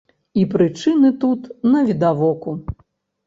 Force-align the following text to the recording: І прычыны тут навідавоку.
І 0.43 0.45
прычыны 0.53 1.11
тут 1.25 1.41
навідавоку. 1.73 2.57